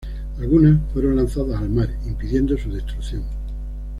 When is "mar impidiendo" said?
1.69-2.57